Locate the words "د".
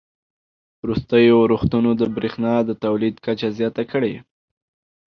1.95-2.01, 2.67-2.71